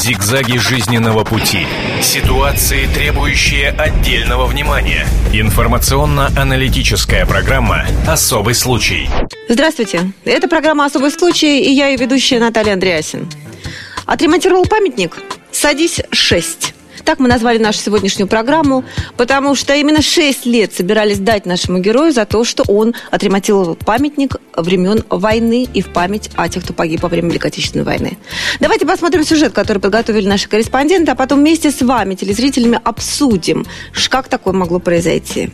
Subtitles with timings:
[0.00, 1.66] Зигзаги жизненного пути.
[2.00, 5.06] Ситуации, требующие отдельного внимания.
[5.34, 9.10] Информационно-аналитическая программа «Особый случай».
[9.46, 10.10] Здравствуйте.
[10.24, 13.28] Это программа «Особый случай» и я ее ведущая Наталья Андреасин.
[14.06, 15.18] Отремонтировал памятник?
[15.52, 16.72] Садись 6.
[17.10, 18.84] Так мы назвали нашу сегодняшнюю программу,
[19.16, 24.36] потому что именно 6 лет собирались дать нашему герою за то, что он отремонтировал памятник
[24.56, 28.16] времен войны и в память о тех, кто погиб во время Великой Отечественной войны.
[28.60, 33.66] Давайте посмотрим сюжет, который подготовили наши корреспонденты, а потом вместе с вами, телезрителями, обсудим,
[34.08, 35.50] как такое могло произойти.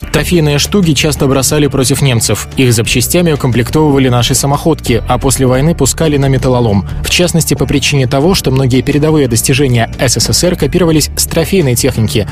[0.00, 2.48] Трофейные штуки часто бросали против немцев.
[2.56, 6.88] Их запчастями укомплектовывали наши самоходки, а после войны пускали на металлолом.
[7.02, 12.28] В частности, по причине того, что многие передовые достижения СССР копировались с трофейной техники.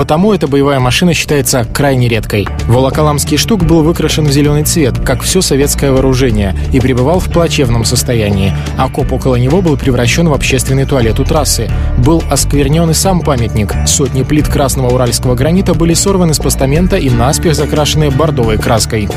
[0.00, 2.48] Потому эта боевая машина считается крайне редкой.
[2.66, 7.84] Волоколамский штук был выкрашен в зеленый цвет, как все советское вооружение, и пребывал в плачевном
[7.84, 8.54] состоянии.
[8.78, 11.70] Окоп около него был превращен в общественный туалет у трассы.
[11.98, 13.74] Был осквернен и сам памятник.
[13.86, 19.08] Сотни плит красного уральского гранита были сорваны с постамента и наспех закрашены бордовой краской.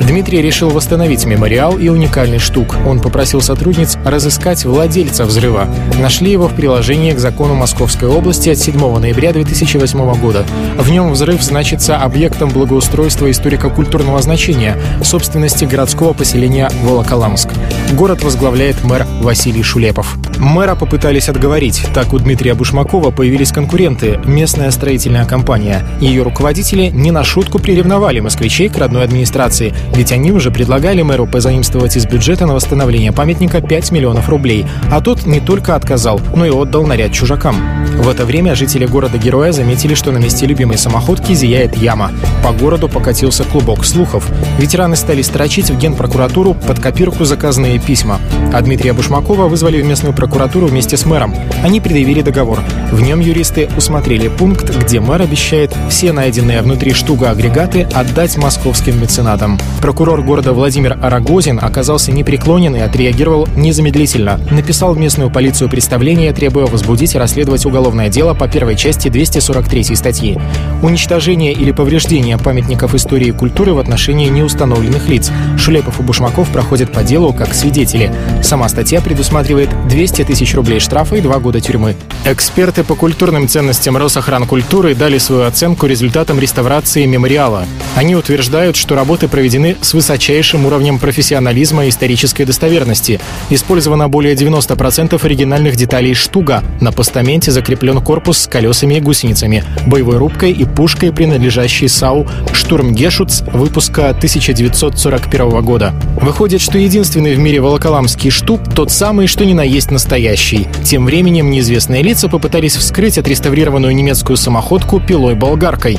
[0.00, 2.76] Дмитрий решил восстановить мемориал и уникальный штук.
[2.86, 5.68] Он попросил сотрудниц разыскать владельца взрыва.
[5.98, 10.44] Нашли его в приложении к закону Московской области от 7 ноября 2008 года.
[10.78, 17.48] В нем взрыв значится объектом благоустройства историко-культурного значения собственности городского поселения Волоколамск.
[17.94, 20.16] Город возглавляет мэр Василий Шулепов.
[20.38, 21.86] Мэра попытались отговорить.
[21.94, 25.86] Так у Дмитрия Бушмакова появились конкуренты– местная строительная компания.
[26.00, 31.28] Ее руководители не на шутку приревновали москвичей к родной администрации, ведь они уже предлагали мэру
[31.28, 34.66] позаимствовать из бюджета на восстановление памятника 5 миллионов рублей.
[34.90, 37.56] А тот не только отказал, но и отдал наряд чужакам.
[37.96, 42.10] В это время жители города-героя заметили, что на месте любимой самоходки зияет яма.
[42.42, 44.28] По городу покатился клубок слухов.
[44.58, 48.20] Ветераны стали строчить в генпрокуратуру под копирку заказанные письма.
[48.52, 51.34] А Дмитрия Бушмакова вызвали в местную прокуратуру вместе с мэром.
[51.62, 52.60] Они предъявили договор.
[52.92, 59.00] В нем юристы усмотрели пункт, где мэр обещает все найденные внутри штуга агрегаты отдать московским
[59.00, 59.58] меценатам.
[59.80, 64.40] Прокурор города Владимир Арагозин оказался непреклонен и отреагировал незамедлительно.
[64.50, 69.96] Написал в местную полицию представление, требуя возбудить и расследовать уголовное дело по первой части 243
[69.96, 70.38] статьи.
[70.82, 75.30] Уничтожение или повреждение памятников истории и культуры в отношении неустановленных лиц.
[75.58, 78.12] Шулепов и Бушмаков проходят по делу как свидетели.
[78.42, 81.96] Сама статья предусматривает 200 тысяч рублей штрафа и 2 года тюрьмы.
[82.26, 87.64] Эксперты по культурным ценностям Росохранкультуры дали свою оценку результатам реставрации мемориала.
[87.96, 93.18] Они утверждают, что работы проведены с высочайшим уровнем профессионализма и исторической достоверности.
[93.48, 96.62] Использовано более 90% оригинальных деталей штуга.
[96.82, 103.42] На постаменте закреплен корпус с колесами и гусеницами, боевой рубкой и пушкой, принадлежащей САУ «Штурмгешутс»
[103.52, 105.94] выпуска 1941 года.
[106.20, 110.66] Выходит, что единственный в мире волоколамский штук тот самый, что ни на есть настоящий.
[110.84, 115.98] Тем временем неизвестные лица попытались вскрыть отреставрированную немецкую самоходку пилой-болгаркой.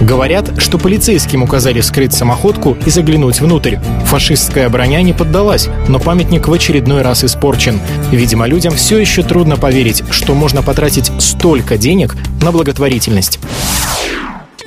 [0.00, 3.76] Говорят, что полицейским указали вскрыть самоходку и заглянуть внутрь.
[4.04, 7.80] Фашистская броня не поддалась, но памятник в очередной раз испорчен.
[8.12, 13.40] Видимо, людям все еще трудно поверить, что можно потратить столько денег на благотворительность.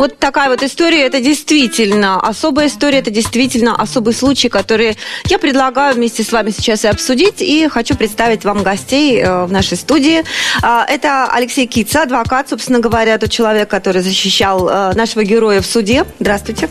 [0.01, 5.93] Вот такая вот история, это действительно особая история, это действительно особый случай, который я предлагаю
[5.93, 10.23] вместе с вами сейчас и обсудить, и хочу представить вам гостей э, в нашей студии.
[10.63, 15.67] А, это Алексей Кица, адвокат, собственно говоря, тот человек, который защищал э, нашего героя в
[15.67, 16.03] суде.
[16.19, 16.67] Здравствуйте.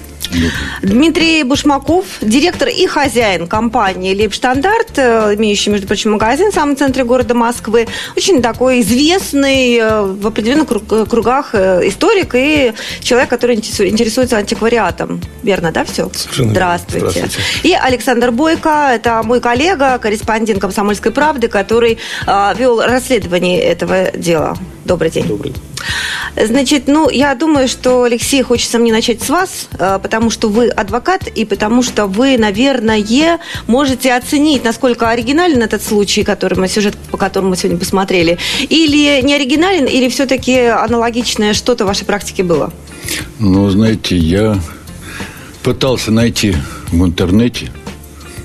[0.82, 7.04] Дмитрий Бушмаков, директор и хозяин компании «Лейбштандарт», э, имеющий, между прочим, магазин в самом центре
[7.04, 7.86] города Москвы.
[8.16, 10.68] Очень такой известный э, в определенных
[11.08, 15.20] кругах э, историк и человек, который интересуется антиквариатом.
[15.42, 16.10] Верно, да, все?
[16.14, 17.10] Совершенно Здравствуйте.
[17.10, 17.40] Здравствуйте.
[17.62, 21.98] И Александр Бойко, это мой коллега, корреспондент «Комсомольской правды», который
[22.56, 24.56] вел расследование этого дела.
[24.90, 25.28] Добрый день.
[25.28, 25.62] Добрый день.
[26.48, 31.28] Значит, ну, я думаю, что, Алексей, хочется мне начать с вас, потому что вы адвокат
[31.28, 37.16] и потому что вы, наверное, можете оценить, насколько оригинален этот случай, который мы, сюжет, по
[37.16, 42.72] которому мы сегодня посмотрели, или не оригинален, или все-таки аналогичное что-то в вашей практике было?
[43.38, 44.58] Ну, знаете, я
[45.62, 46.56] пытался найти
[46.88, 47.70] в интернете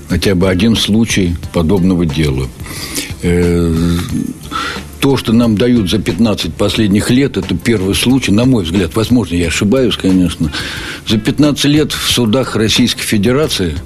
[0.08, 2.46] хотя бы один случай подобного дела.
[4.96, 8.94] Э, то, что нам дают за 15 последних лет, это первый случай, на мой взгляд,
[8.94, 10.52] возможно, я ошибаюсь, конечно,
[11.06, 13.76] за 15 лет в судах Российской Федерации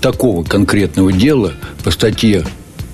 [0.00, 1.52] такого конкретного дела
[1.84, 2.44] по статье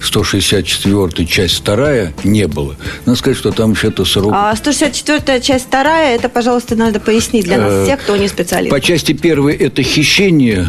[0.01, 2.75] 164 часть 2 не было.
[3.07, 4.33] Надо сказать, что там вообще-то срок...
[4.35, 8.71] А 164 часть 2, это, пожалуйста, надо пояснить для нас, всех, кто не специалист.
[8.71, 10.69] По части 1 это хищение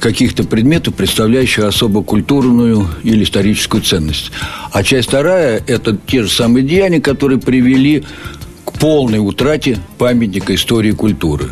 [0.00, 4.32] каких-то предметов, представляющих особо культурную или историческую ценность.
[4.72, 8.04] А часть вторая– это те же самые деяния, которые привели
[8.78, 11.50] полной утрате памятника истории и культуры.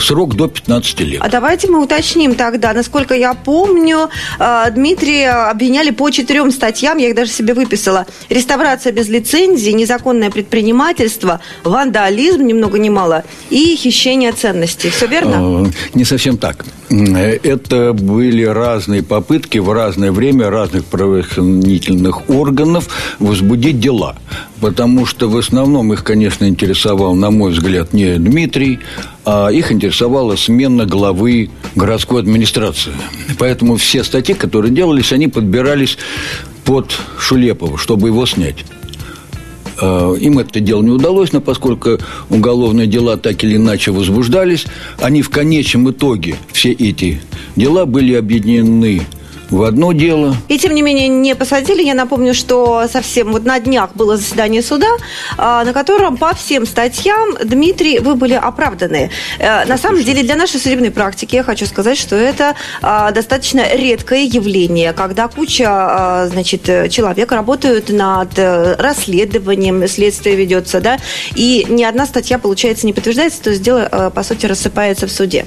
[0.00, 1.20] Срок до 15 лет.
[1.22, 2.72] А давайте мы уточним тогда.
[2.72, 4.08] Насколько я помню,
[4.38, 8.06] э, Дмитрия обвиняли по четырем статьям, я их даже себе выписала.
[8.28, 14.90] Реставрация без лицензии, незаконное предпринимательство, вандализм, ни много ни мало, и хищение ценностей.
[14.90, 15.66] Все верно?
[15.66, 16.64] Э, не совсем так.
[16.90, 22.88] Это были разные попытки в разное время разных правоохранительных органов
[23.18, 24.16] возбудить дела.
[24.60, 28.78] Потому что в основном их, конечно, интересовал, на мой взгляд, не Дмитрий,
[29.24, 32.92] а их интересовала смена главы городской администрации.
[33.38, 35.98] Поэтому все статьи, которые делались, они подбирались
[36.64, 38.64] под Шулепова, чтобы его снять.
[39.78, 41.98] А, им это дело не удалось, но поскольку
[42.30, 44.66] уголовные дела так или иначе возбуждались,
[45.00, 47.20] они в конечном итоге, все эти
[47.56, 49.02] дела были объединены
[49.50, 50.36] в одно дело.
[50.48, 51.82] И тем не менее не посадили.
[51.82, 54.88] Я напомню, что совсем вот на днях было заседание суда,
[55.38, 59.10] а, на котором по всем статьям, Дмитрий, вы были оправданы.
[59.38, 63.62] Э, на самом деле для нашей судебной практики я хочу сказать, что это а, достаточно
[63.74, 70.98] редкое явление, когда куча а, значит, человек работают над э, расследованием, следствие ведется, да,
[71.34, 75.10] и ни одна статья, получается, не подтверждается, то есть дело, э, по сути, рассыпается в
[75.10, 75.46] суде.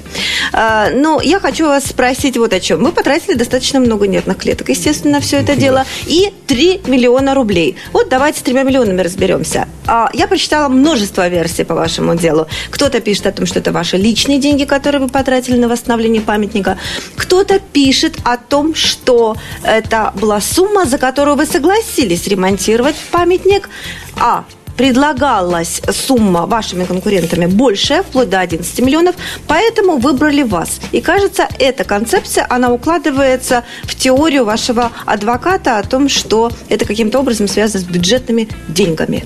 [0.52, 2.82] Но я хочу вас спросить вот о чем.
[2.82, 7.76] Мы потратили достаточно много много нервных клеток, естественно, все это дело, и 3 миллиона рублей.
[7.92, 9.66] Вот давайте с 3 миллионами разберемся.
[9.86, 12.46] А, я прочитала множество версий по вашему делу.
[12.70, 16.78] Кто-то пишет о том, что это ваши личные деньги, которые вы потратили на восстановление памятника.
[17.16, 23.68] Кто-то пишет о том, что это была сумма, за которую вы согласились ремонтировать памятник.
[24.16, 24.44] А
[24.80, 29.14] предлагалась сумма вашими конкурентами большая, вплоть до 11 миллионов,
[29.46, 30.80] поэтому выбрали вас.
[30.90, 37.18] И кажется, эта концепция, она укладывается в теорию вашего адвоката о том, что это каким-то
[37.18, 39.22] образом связано с бюджетными деньгами.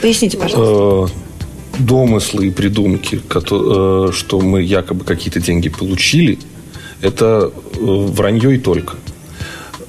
[0.00, 6.38] Поясните, пожалуйста э, домыслы и придумки, э, что мы якобы какие-то деньги получили,
[7.02, 8.96] это э, вранье и только.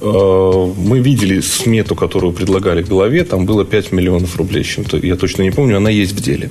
[0.00, 5.16] Э, мы видели смету, которую предлагали в голове, там было 5 миллионов рублей чем-то, я
[5.16, 6.50] точно не помню, она есть в деле.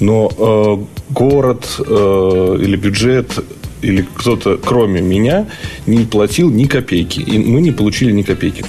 [0.00, 3.30] Но э, город э, или бюджет
[3.82, 5.46] или кто-то, кроме меня,
[5.86, 7.20] не платил ни копейки.
[7.20, 8.64] И мы не получили ни копейки.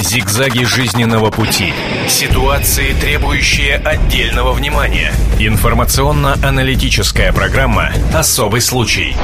[0.00, 1.72] Зигзаги жизненного пути.
[2.08, 5.12] Ситуации, требующие отдельного внимания.
[5.38, 9.14] Информационно-аналитическая программа «Особый случай».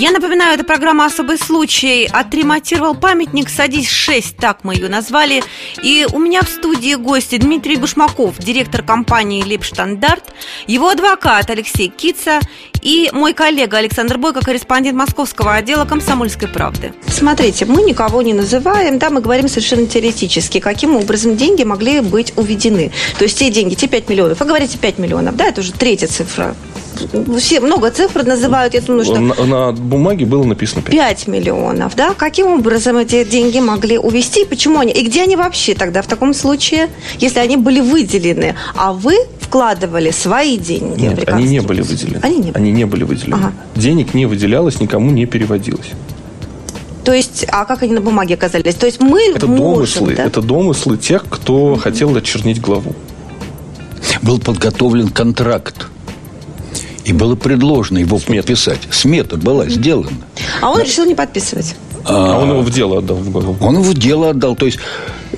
[0.00, 2.08] Я напоминаю, это программа «Особый случай».
[2.10, 5.42] Отремонтировал памятник «Садись 6», так мы ее назвали.
[5.82, 10.24] И у меня в студии гости Дмитрий Бушмаков, директор компании «Липштандарт»,
[10.66, 12.40] его адвокат Алексей Кица
[12.80, 16.94] и мой коллега Александр Бойко, корреспондент московского отдела «Комсомольской правды».
[17.06, 22.32] Смотрите, мы никого не называем, да, мы говорим совершенно теоретически, каким образом деньги могли быть
[22.36, 22.90] уведены.
[23.18, 26.06] То есть те деньги, те 5 миллионов, вы говорите 5 миллионов, да, это уже третья
[26.06, 26.56] цифра
[27.38, 29.18] все много цифр называют, я думаю, что...
[29.18, 30.94] На, на бумаге было написано 5.
[30.94, 32.14] 5 миллионов, да?
[32.14, 34.44] Каким образом эти деньги могли увести?
[34.44, 34.92] Почему они?
[34.92, 36.88] И где они вообще тогда в таком случае,
[37.18, 42.20] если они были выделены, а вы вкладывали свои деньги Нет, они не были выделены.
[42.22, 43.34] Они не были, они не были выделены.
[43.34, 43.52] Ага.
[43.74, 45.90] Денег не выделялось, никому не переводилось.
[47.04, 48.74] То есть, а как они на бумаге оказались?
[48.74, 50.24] То есть мы это можем, домыслы, да?
[50.24, 51.78] это домыслы тех, кто mm-hmm.
[51.80, 52.94] хотел очернить главу.
[54.22, 55.86] Был подготовлен контракт
[57.04, 58.42] и было предложено его Смета.
[58.42, 58.80] подписать.
[58.90, 60.10] Смета была сделана.
[60.60, 60.84] А он да.
[60.84, 61.74] решил не подписывать.
[62.04, 63.18] А, а он его в дело отдал.
[63.60, 64.56] Он его в дело отдал.
[64.56, 64.78] То есть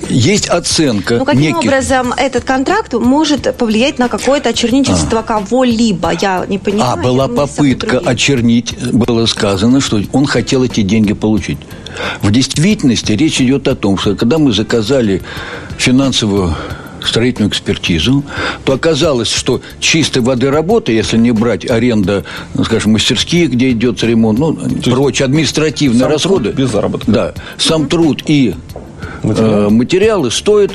[0.09, 1.17] есть оценка.
[1.17, 1.69] Ну, каким неких...
[1.69, 5.23] образом этот контракт может повлиять на какое-то очернительство а.
[5.23, 6.11] кого-либо?
[6.19, 6.93] Я не понимаю.
[6.93, 8.75] А, была попытка очернить.
[8.91, 11.57] Было сказано, что он хотел эти деньги получить.
[12.21, 15.21] В действительности речь идет о том, что когда мы заказали
[15.77, 16.55] финансовую
[17.07, 18.23] строительную экспертизу,
[18.65, 24.03] то оказалось, что чистой воды работы, если не брать аренда, ну, скажем, мастерские, где идет
[24.03, 26.49] ремонт, ну, прочие административные расходы.
[26.49, 27.11] без заработка.
[27.11, 27.33] Да.
[27.57, 28.55] Сам труд и
[29.23, 30.71] материалы, э, материалы стоят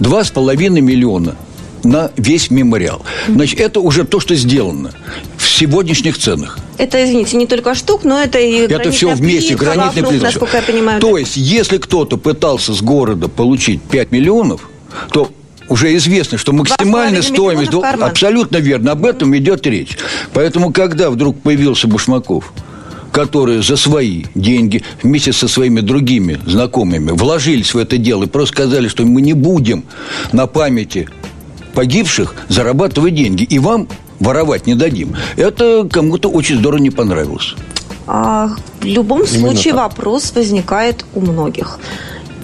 [0.00, 1.36] 2,5 миллиона
[1.84, 3.02] на весь мемориал.
[3.28, 4.92] Значит, это уже то, что сделано
[5.36, 6.58] в сегодняшних ценах.
[6.76, 10.26] Это, извините, не только штук, но это и Это все вместе, плитка, гранитный плитка.
[10.26, 11.00] Насколько я понимаю.
[11.00, 14.68] То есть, если кто-то пытался с города получить 5 миллионов,
[15.12, 15.30] то
[15.68, 17.72] уже известно, что максимальная стоимость...
[17.74, 19.98] Абсолютно верно, об этом идет речь.
[20.32, 22.52] Поэтому, когда вдруг появился Бушмаков,
[23.12, 28.54] которые за свои деньги вместе со своими другими знакомыми вложились в это дело и просто
[28.54, 29.84] сказали, что мы не будем
[30.32, 31.08] на памяти
[31.74, 33.88] погибших зарабатывать деньги, и вам
[34.20, 35.14] воровать не дадим.
[35.36, 37.54] Это кому-то очень здорово не понравилось.
[38.06, 39.90] А, в любом Именно случае так.
[39.90, 41.78] вопрос возникает у многих.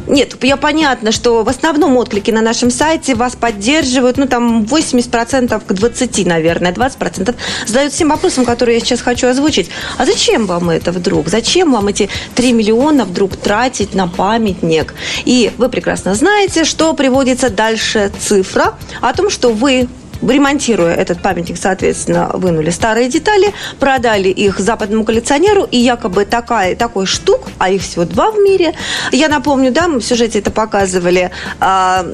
[0.06, 5.62] Нет, я понятно, что в основном отклики на нашем сайте вас поддерживают, ну, там 80%
[5.66, 7.34] к 20, наверное, 20%
[7.66, 9.70] задают всем вопросам, которые я сейчас хочу озвучить.
[9.96, 11.28] А зачем вам это вдруг?
[11.28, 14.94] Зачем вам эти 3 миллиона вдруг тратить на памятник?
[15.24, 19.88] И вы прекрасно знаете, что приводится дальше цифра о том, что вы
[20.22, 27.06] ремонтируя этот памятник, соответственно, вынули старые детали, продали их западному коллекционеру, и якобы такая, такой
[27.06, 28.74] штук, а их всего два в мире,
[29.12, 31.30] я напомню, да, мы в сюжете это показывали,
[31.60, 32.06] а,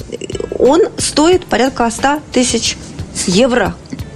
[0.58, 2.76] он стоит порядка 100 тысяч
[3.26, 3.74] евро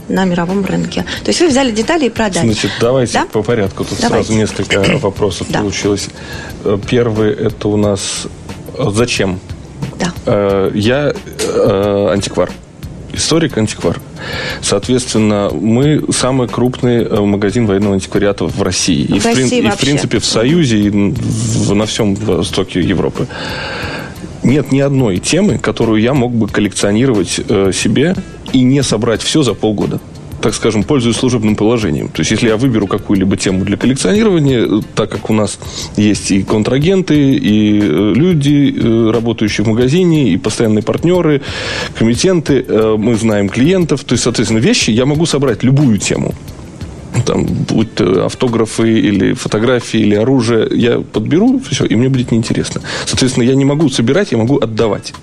[0.08, 1.04] на мировом рынке.
[1.24, 2.44] То есть вы взяли детали и продали.
[2.46, 3.26] Значит, давайте Да?
[3.26, 3.84] по порядку.
[3.84, 4.26] Тут Давайте.
[4.26, 5.60] сразу несколько вопросов Да.
[5.60, 6.08] получилось.
[6.64, 8.26] Э, Первый это у нас
[8.76, 9.40] э, зачем?
[9.98, 10.12] Да.
[10.26, 11.14] Э, Я
[12.12, 12.50] антиквар.
[13.14, 14.00] Историк антиквар.
[14.62, 19.02] Соответственно, мы самый крупный э, магазин военного антиквариата в России.
[19.02, 22.80] И, В в, прин- России и, в принципе, в Союзе, и в- на всем востоке
[22.80, 23.26] Европы.
[24.42, 28.14] Нет ни одной темы, которую я мог бы коллекционировать э, себе
[28.52, 30.00] и не собрать все за полгода.
[30.44, 32.08] Так скажем, пользуясь служебным положением.
[32.08, 35.58] То есть, если я выберу какую-либо тему для коллекционирования, э, так как у нас
[35.96, 41.40] есть и контрагенты, и э, люди, э, работающие в магазине, и постоянные партнеры,
[41.98, 42.62] комитенты,
[42.98, 44.04] мы знаем клиентов.
[44.04, 46.34] То есть, соответственно, вещи я могу собрать любую тему
[47.24, 52.82] там, будь то автографы или фотографии, или оружие, я подберу, все, и мне будет неинтересно.
[53.06, 55.14] Соответственно, я не могу собирать, я могу отдавать.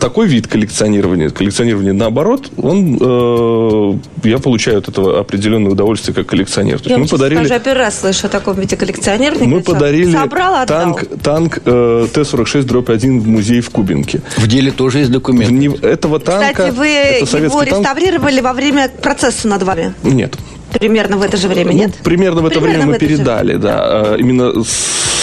[0.00, 6.78] Такой вид коллекционирования, коллекционирование наоборот, он, э, я получаю от этого определенное удовольствие как коллекционер.
[6.78, 9.46] То есть Я мы подарили, скажу, я первый раз слышу о таком виде коллекционирования.
[9.46, 10.66] мы подарили Собрал, отдал.
[10.96, 14.22] танк, танк э, Т-46 дробь 1 в музей в Кубинке.
[14.38, 15.52] В деле тоже есть документы.
[15.52, 16.50] не- этого танка...
[16.54, 17.78] Кстати, вы это его советский танк?
[17.84, 19.92] реставрировали во время процесса над вами?
[20.02, 20.34] Нет.
[20.72, 21.94] Примерно в это же время, Ну, нет?
[22.02, 24.14] примерно в это Примерно время в мы это же передали, да.
[24.14, 24.64] Э, Именно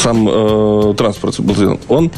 [0.07, 1.79] сам э, транспорт был сделан.
[1.89, 2.11] Он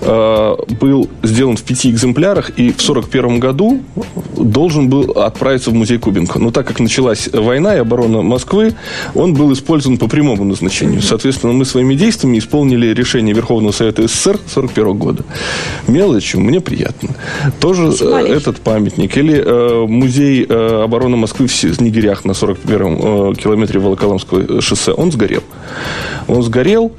[0.00, 3.82] э, был сделан в пяти экземплярах и в сорок первом году
[4.34, 6.38] должен был отправиться в музей Кубинка.
[6.38, 8.74] Но так как началась война и оборона Москвы,
[9.14, 11.02] он был использован по прямому назначению.
[11.02, 15.24] Соответственно, мы своими действиями исполнили решение Верховного Совета СССР 41 года.
[15.86, 17.10] Мелочью мне приятно.
[17.60, 19.18] Тоже э, этот памятник.
[19.18, 24.92] Или э, музей э, обороны Москвы в Снегирях на 41-м э, километре Волоколамского шоссе.
[24.92, 25.42] Он сгорел.
[26.26, 26.92] Он сгорел,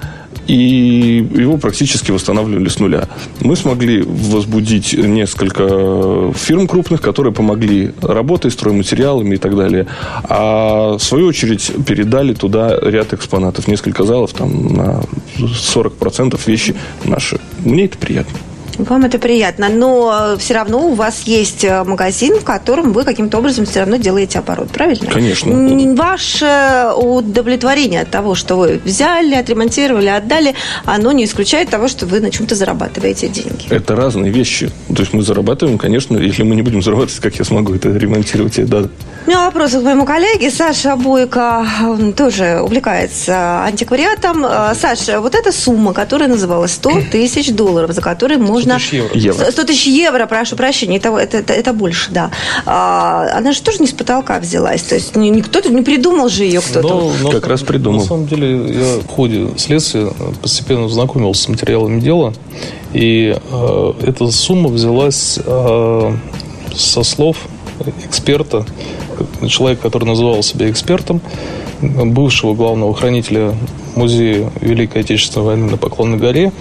[0.48, 3.08] и его практически восстанавливали с нуля.
[3.42, 9.86] Мы смогли возбудить несколько фирм крупных, которые помогли работой, стройматериалами и так далее.
[10.24, 13.68] А в свою очередь передали туда ряд экспонатов.
[13.68, 15.02] Несколько залов, там на
[15.38, 17.40] 40% вещи наши.
[17.64, 18.38] Мне это приятно.
[18.80, 23.38] Вам это приятно, но все равно у вас есть э, магазин, в котором вы каким-то
[23.38, 25.10] образом все равно делаете оборот, правильно?
[25.12, 25.54] Конечно.
[25.96, 30.56] Ваше удовлетворение от того, что вы взяли, отремонтировали, отдали,
[30.86, 33.66] оно не исключает того, что вы на чем-то зарабатываете деньги.
[33.70, 34.72] Это разные вещи.
[34.88, 38.66] То есть мы зарабатываем, конечно, если мы не будем зарабатывать, как я смогу это ремонтировать?
[38.70, 38.86] Да.
[39.26, 40.50] У меня вопрос к моему коллеге.
[40.50, 44.46] Саша Бойко он тоже увлекается антиквариатом.
[44.46, 48.69] Э, Саша, вот эта сумма, которая называлась 100 тысяч долларов, за которые можно...
[48.78, 49.18] 100 тысяч евро.
[49.18, 49.52] Евро.
[49.52, 52.32] 100 тысяч евро, прошу прощения, это, это, это, это больше, да.
[52.66, 54.82] А, она же тоже не с потолка взялась.
[54.84, 56.88] То есть ни- никто не придумал же ее кто-то.
[56.88, 58.02] Но, но Как раз придумал.
[58.02, 60.12] На самом деле, я в ходе следствия
[60.42, 62.34] постепенно знакомился с материалами дела,
[62.94, 66.16] и э, эта сумма взялась э,
[66.76, 67.38] со слов
[68.06, 68.66] эксперта,
[69.48, 71.22] человека, который называл себя экспертом,
[71.82, 73.54] бывшего главного хранителя
[73.96, 76.52] музея Великой Отечественной войны на Поклонной горе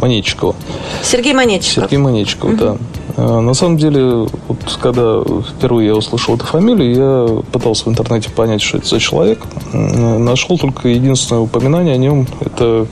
[0.00, 0.54] Манечикова.
[1.02, 1.84] Сергей Монетчиков.
[1.84, 2.76] Сергей Манечков, да.
[3.16, 8.30] А, На самом деле, вот когда впервые я услышал эту фамилию, я пытался в интернете
[8.30, 9.40] понять, что это за человек.
[9.72, 12.26] Нашел только единственное упоминание о нем.
[12.40, 12.86] Это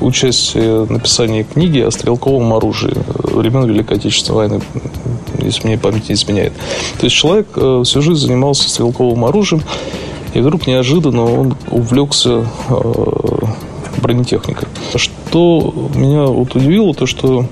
[0.00, 4.60] участие в написании книги о стрелковом оружии времен Великой Отечественной войны,
[5.38, 6.52] если мне память не изменяет.
[6.98, 9.62] То есть человек э, всю жизнь занимался стрелковым оружием,
[10.34, 12.92] и вдруг неожиданно он увлекся э,
[14.00, 14.68] бронетехникой.
[14.96, 17.46] Что меня вот удивило, то что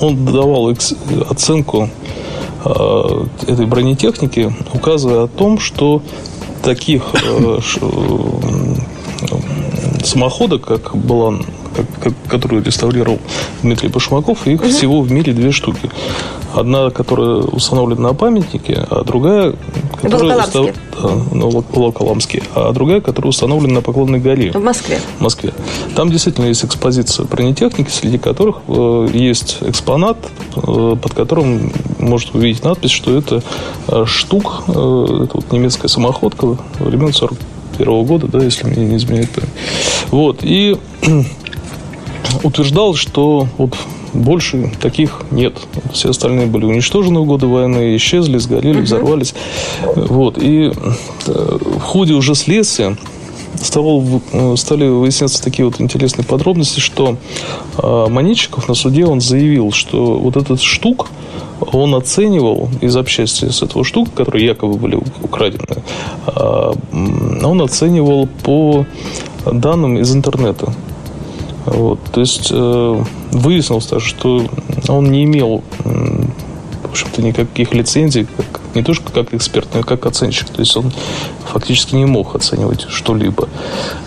[0.00, 0.74] он давал
[1.30, 1.88] оценку
[2.64, 6.02] э, этой бронетехники, указывая о том, что
[6.62, 8.74] таких э, э,
[10.02, 11.34] самоходок, как была,
[12.28, 13.18] которую реставрировал
[13.62, 15.90] Дмитрий Башмаков, их всего в мире две штуки.
[16.54, 19.54] Одна, которая установлена на памятнике, а другая,
[20.00, 25.00] которая устав- да, на Волок- Волоколамске, а другая, которая установлена на Поклонной горе В Москве.
[25.18, 25.52] в Москве.
[25.96, 30.16] Там действительно есть экспозиция бронетехники, среди которых э, есть экспонат,
[30.56, 30.60] э,
[31.02, 33.42] под которым может увидеть надпись, что это
[33.88, 37.36] э, штук, э, это вот немецкая самоходка времен 40
[37.78, 39.50] первого года, да, если мне не изменяет память.
[40.12, 40.76] Вот, и
[42.42, 43.76] утверждал, что вот
[44.14, 45.54] больше таких нет.
[45.92, 49.34] Все остальные были уничтожены в годы войны, исчезли, сгорели, взорвались.
[49.94, 50.38] Вот.
[50.38, 50.70] И
[51.26, 52.96] э, в ходе уже следствия
[53.56, 57.16] стало, э, стали выясняться такие вот интересные подробности, что
[57.78, 61.08] э, Маничиков на суде он заявил, что вот этот штук
[61.72, 65.82] он оценивал из запчасти с этого штук, которые якобы были украдены,
[67.42, 68.84] он оценивал по
[69.46, 70.74] данным из интернета.
[71.66, 74.46] Вот, то есть э, выяснилось даже, что
[74.88, 79.82] он не имел, в общем-то, никаких лицензий, как, не то что как эксперт, но и
[79.82, 80.48] как оценщик.
[80.50, 80.92] То есть он
[81.46, 83.48] фактически не мог оценивать что-либо.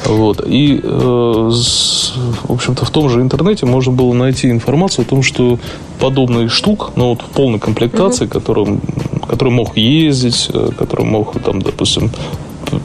[0.06, 0.46] Вот.
[0.46, 5.24] И, э, с, в общем-то, в том же интернете можно было найти информацию о том,
[5.24, 5.60] что
[6.00, 8.34] подобных штук, ну вот в полной комплектации, угу.
[8.34, 8.82] которым,
[9.28, 12.12] который мог ездить, э, который мог, там, допустим,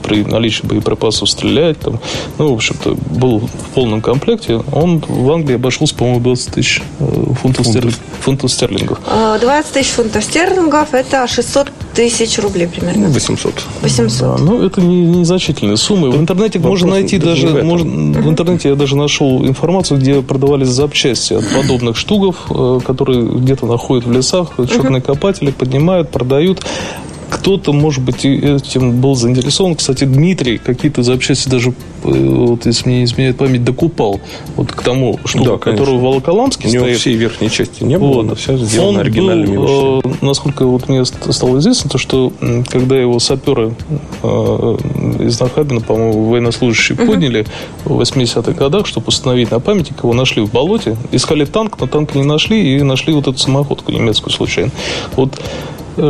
[0.03, 1.79] при наличии боеприпасов стрелять.
[1.81, 1.99] Там,
[2.39, 4.63] ну, в общем-то, был в полном комплекте.
[4.73, 7.05] Он в Англии обошелся, по-моему, 20 тысяч э,
[7.41, 8.99] фунтов, стерлинг, фунтов стерлингов.
[9.01, 13.09] 20 а, тысяч фунтов стерлингов– это 600 тысяч рублей примерно.
[13.09, 13.55] 800.
[13.83, 14.21] 800.
[14.21, 16.11] Да, ну, это не, незначительные суммы.
[16.11, 17.49] В интернете Вопрос можно найти даже...
[17.49, 22.81] В, можно, в интернете я даже нашел информацию, где продавались запчасти от подобных штугов, э,
[22.85, 26.63] которые где-то находят в лесах, черные копатели поднимают, продают.
[27.43, 29.75] Кто-то, может быть, этим был заинтересован.
[29.75, 31.73] Кстати, Дмитрий какие-то запчасти даже, э,
[32.05, 34.21] вот если мне не изменяет память, докупал
[34.55, 36.99] вот к тому, что, да, который в Волоколамске У него стоит.
[36.99, 38.27] всей верхней части не было, вот.
[38.27, 42.33] но все сделано Он оригинальными был, э, Насколько вот мне стало известно, то что
[42.69, 43.75] когда его саперы
[44.23, 44.77] э,
[45.21, 47.07] из Нахабина, по-моему, военнослужащие угу.
[47.07, 47.45] подняли
[47.85, 52.15] в 80-х годах, чтобы установить на памятник, его нашли в болоте, искали танк, но танк
[52.15, 54.71] не нашли, и нашли вот эту самоходку немецкую случайно.
[55.17, 55.41] Вот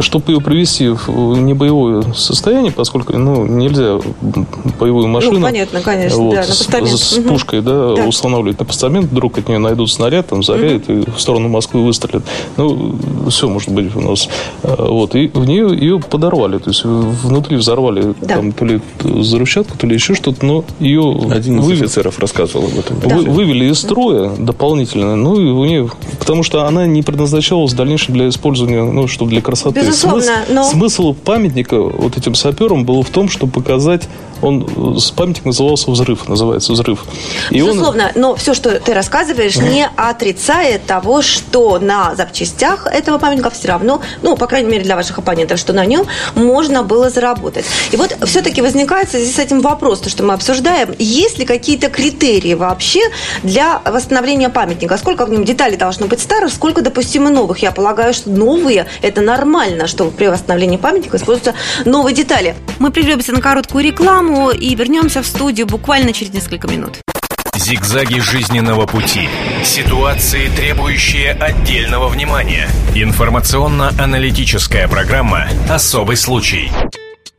[0.00, 3.98] чтобы ее привести в небоевое состояние, поскольку ну, нельзя
[4.78, 8.06] боевую ну, машину ну, понятно, конечно, вот, да, с, с пушкой да, да.
[8.06, 10.52] устанавливать на постамент, вдруг от нее найдут снаряд, там угу.
[10.52, 12.22] и в сторону Москвы выстрелят.
[12.56, 12.94] Ну,
[13.28, 14.28] все может быть у нас.
[14.62, 18.36] А, вот, и в нее ее подорвали, то есть внутри взорвали да.
[18.36, 21.02] там то ли заручатку, то ли еще что-то, но ее...
[21.30, 23.00] Один из вывели, офицеров рассказывал об этом.
[23.00, 23.16] Да.
[23.16, 27.76] Вы, вывели из строя дополнительно, ну, и у нее, потому что она не предназначалась в
[27.76, 30.64] дальнейшем для использования, ну, чтобы для красоты Безусловно, смысл, но...
[30.64, 34.08] смысл памятника вот этим саперам был в том, чтобы показать,
[34.42, 37.04] он с памятник назывался «Взрыв», называется «Взрыв».
[37.50, 38.20] И Безусловно, он...
[38.20, 44.00] но все, что ты рассказываешь, не отрицает того, что на запчастях этого памятника все равно,
[44.22, 47.64] ну, по крайней мере, для ваших оппонентов, что на нем можно было заработать.
[47.90, 51.88] И вот все-таки возникает связи с этим вопрос, то, что мы обсуждаем, есть ли какие-то
[51.88, 53.00] критерии вообще
[53.42, 54.96] для восстановления памятника?
[54.96, 57.58] Сколько в нем деталей должно быть старых, сколько допустимо новых?
[57.58, 62.54] Я полагаю, что новые– это нормально нормально, что при восстановлении памятника используются новые детали.
[62.78, 66.98] Мы прервемся на короткую рекламу и вернемся в студию буквально через несколько минут.
[67.54, 69.28] Зигзаги жизненного пути.
[69.64, 72.68] Ситуации, требующие отдельного внимания.
[72.94, 76.70] Информационно-аналитическая программа «Особый случай».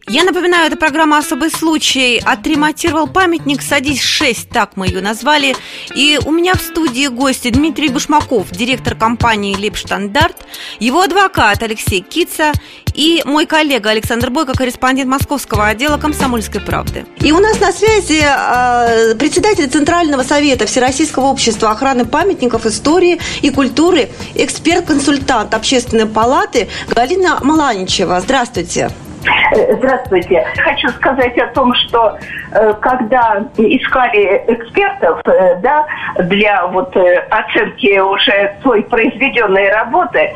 [0.10, 2.22] Я напоминаю, это программа «Особый случай».
[2.26, 5.56] Отремонтировал памятник «Садись 6», так мы ее назвали.
[5.96, 10.36] И у меня в студии гости Дмитрий Бушмаков, директор компании «Липштандарт»,
[10.80, 12.52] его адвокат Алексей Кица
[12.94, 17.06] и мой коллега Александр Бойко, корреспондент московского отдела «Комсомольской правды».
[17.22, 23.50] И у нас на связи э, председатель Центрального совета Всероссийского общества охраны памятников истории и
[23.50, 28.20] культуры, эксперт-консультант Общественной палаты Галина Маланичева.
[28.20, 28.92] Здравствуйте.
[29.26, 30.46] Э, здравствуйте.
[30.58, 32.18] Хочу сказать о том, что
[32.52, 35.86] э, когда искали экспертов э, да,
[36.20, 36.96] для вот
[37.30, 40.34] оценки уже той произведенной работы,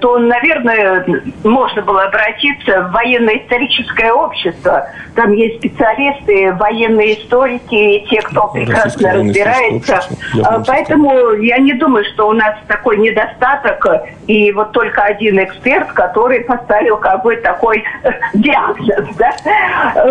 [0.00, 1.04] то, наверное,
[1.44, 4.88] можно было обратиться в военно-историческое общество.
[5.14, 10.00] Там есть специалисты, военные историки и те, кто прекрасно разбирается.
[10.44, 13.86] А, поэтому я не думаю, что у нас такой недостаток
[14.26, 17.82] и вот только один эксперт, который поставил как бы такой
[18.34, 19.32] диагноз, да?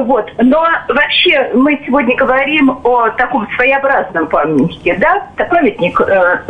[0.03, 0.31] Вот.
[0.37, 5.27] Но вообще мы сегодня говорим о таком своеобразном памятнике, да?
[5.35, 6.41] Это памятник э,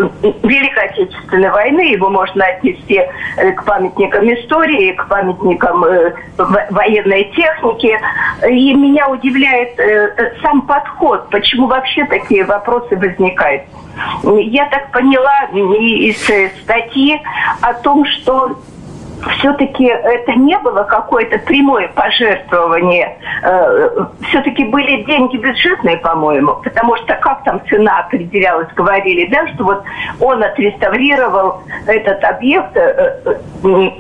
[0.44, 3.02] Великой Отечественной войны, его можно отнести
[3.38, 8.00] э, к памятникам истории, к памятникам э, военной техники.
[8.50, 13.64] И меня удивляет э, сам подход, почему вообще такие вопросы возникают.
[14.24, 16.22] Я так поняла из
[16.62, 17.20] статьи
[17.62, 18.58] о том, что
[19.38, 23.18] все-таки это не было какое-то прямое пожертвование.
[23.44, 29.64] Э, все-таки были деньги бюджетные, по-моему, потому что как там цена определялась, говорили, да, что
[29.64, 29.84] вот
[30.20, 33.36] он отреставрировал этот объект э, э,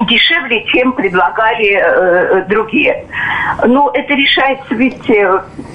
[0.08, 3.06] дешевле, чем предлагали другие.
[3.66, 5.06] Ну, это решается ведь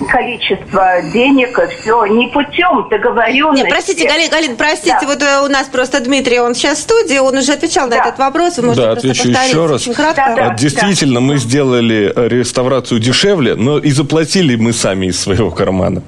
[0.09, 3.62] количество денег, все не путем договоренности.
[3.64, 5.07] Нет, простите, Галина, Галин, простите, да.
[5.07, 7.96] вот у нас просто Дмитрий, он сейчас в студии, он уже отвечал да.
[7.96, 9.83] на этот вопрос, вы можете да, отвечу еще раз.
[9.83, 10.35] Очень кратко.
[10.37, 11.21] Да, да, Действительно, да.
[11.21, 16.03] мы сделали реставрацию дешевле, но и заплатили мы сами из своего кармана.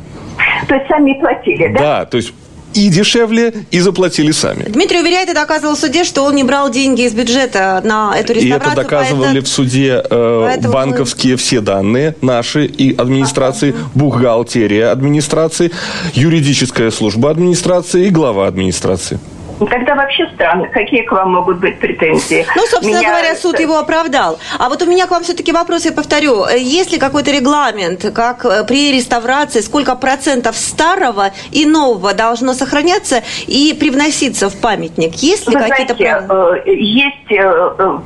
[0.69, 1.81] То есть сами платили, да?
[1.81, 2.33] Да, то есть
[2.75, 4.65] и дешевле, и заплатили сами.
[4.65, 8.33] Дмитрий уверяет и доказывал в суде, что он не брал деньги из бюджета на эту
[8.33, 8.73] реставрацию.
[8.73, 9.45] И это доказывали поэтому...
[9.45, 10.75] в суде э, поэтому...
[10.75, 15.71] банковские все данные наши и администрации, бухгалтерия администрации,
[16.15, 19.19] юридическая служба администрации и глава администрации.
[19.59, 22.47] Тогда вообще странно, какие к вам могут быть претензии.
[22.57, 23.11] Ну, собственно меня...
[23.11, 24.39] говоря, суд его оправдал.
[24.59, 26.47] А вот у меня к вам все-таки вопрос, я повторю.
[26.49, 33.23] Есть ли какой-то регламент, как э, при реставрации, сколько процентов старого и нового должно сохраняться
[33.47, 35.15] и привноситься в памятник?
[35.15, 36.57] Есть ли какие-то правила?
[36.65, 37.99] Э, есть, э,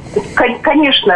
[0.62, 1.14] конечно,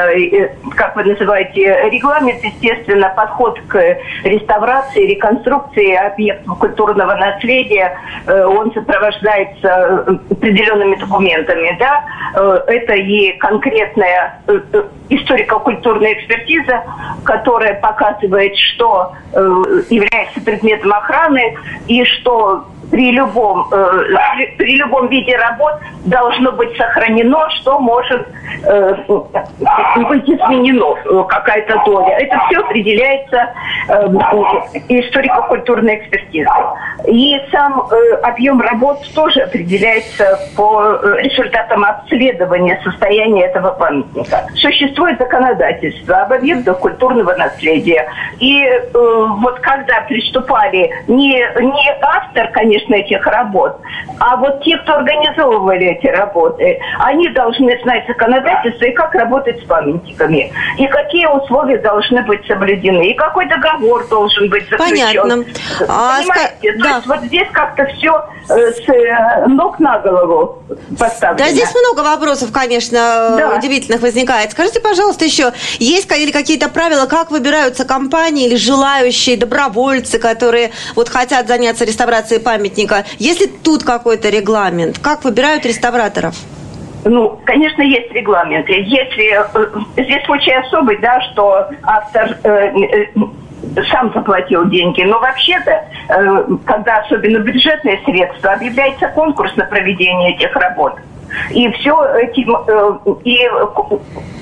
[0.77, 10.97] как вы называете, регламент, естественно, подход к реставрации, реконструкции объектов культурного наследия, он сопровождается определенными
[10.97, 12.05] документами, да,
[12.35, 16.83] э, это и конкретная э, э, историко-культурная экспертиза,
[17.25, 21.57] которая показывает, что является предметом охраны
[21.87, 28.29] и что при любом, э, при любом виде работ должно быть сохранено, что может
[28.65, 32.19] э, быть изменено, э, какая-то доля.
[32.19, 33.49] Это все определяется
[33.89, 34.07] э,
[34.89, 36.53] историко-культурной экспертизой.
[37.09, 44.47] И сам э, объем работ тоже определяется по э, результатам обследования состояния этого памятника.
[44.55, 48.07] Существует законодательство об объектах культурного наследия.
[48.39, 53.81] И э, вот когда приступали не, не автор, конечно, конечно, этих работ.
[54.19, 59.67] А вот те, кто организовывали эти работы, они должны знать законодательство и как работать с
[59.67, 60.53] памятниками.
[60.79, 63.11] И какие условия должны быть соблюдены.
[63.11, 65.23] И какой договор должен быть заключен.
[65.23, 65.45] Понятно.
[65.89, 66.79] А, Понимаете?
[66.79, 66.83] Да.
[66.83, 70.59] То есть вот здесь как-то все э, с э, ног на голову
[70.99, 71.47] поставлено.
[71.47, 73.57] Да, здесь много вопросов, конечно, да.
[73.57, 74.53] удивительных возникает.
[74.53, 81.09] Скажите, пожалуйста, еще, есть или какие-то правила, как выбираются компании или желающие добровольцы, которые вот
[81.09, 82.72] хотят заняться реставрацией памятников?
[82.73, 83.05] Памятника.
[83.19, 84.99] Есть ли тут какой-то регламент?
[84.99, 86.35] Как выбирают реставраторов?
[87.05, 88.73] Ну, конечно, есть регламенты.
[88.73, 93.07] Если э, здесь случай особый, да, что автор э, э,
[93.91, 95.03] сам заплатил деньги.
[95.03, 100.95] Но вообще-то, э, когда особенно бюджетные средства, объявляется конкурс на проведение этих работ.
[101.51, 103.39] И все эти э, и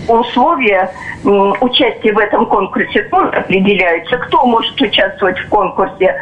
[0.08, 0.90] условия
[1.24, 6.16] участия в этом конкурсе тоже определяются, кто может участвовать в конкурсе.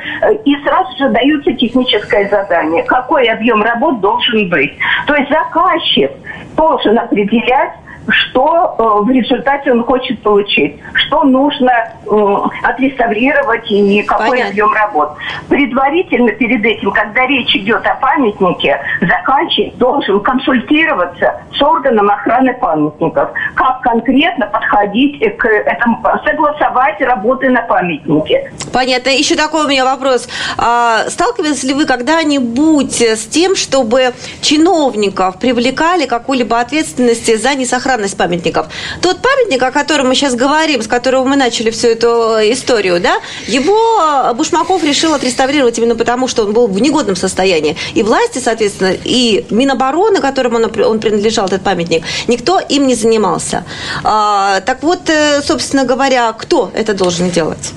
[0.45, 4.77] И сразу же даются техническое задание, какой объем работ должен быть.
[5.07, 6.11] То есть заказчик
[6.57, 7.73] должен определять,
[8.09, 14.51] что э, в результате он хочет получить, что нужно э, отреставрировать и какой Понятно.
[14.51, 15.13] объем работ.
[15.49, 23.31] Предварительно перед этим, когда речь идет о памятнике, заказчик должен консультироваться с органом охраны памятников,
[23.55, 28.53] как конкретно подходить к этому, согласовать работы на памятнике.
[28.73, 29.11] Понятно.
[29.11, 30.29] Еще такой у меня вопрос.
[30.57, 38.17] А, сталкивались ли вы когда-нибудь с тем, чтобы чиновников привлекали какой-либо ответственности за несохранность сохранность
[38.17, 38.67] памятников.
[39.03, 42.07] Тот памятник, о котором мы сейчас говорим, с которого мы начали всю эту
[42.53, 47.77] историю, да, его Бушмаков решил отреставрировать именно потому, что он был в негодном состоянии.
[47.97, 53.65] И власти, соответственно, и Минобороны, которому он, он принадлежал, этот памятник, никто им не занимался.
[54.05, 57.73] А, так вот, э, собственно говоря, кто это должен делать?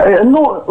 [0.00, 0.62] Э, ну,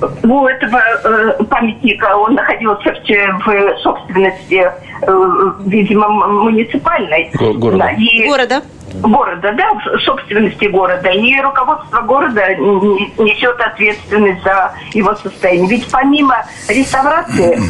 [0.00, 4.70] у этого э, памятника он находился в, в собственности,
[5.02, 7.30] э, видимо, муниципальной.
[7.54, 7.78] Города.
[7.78, 8.62] Да, и, Города
[9.02, 11.08] города, да, собственности города.
[11.10, 15.68] И руководство города несет ответственность за его состояние.
[15.68, 17.60] Ведь помимо реставрации,